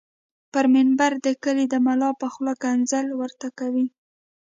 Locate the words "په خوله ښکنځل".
2.21-3.07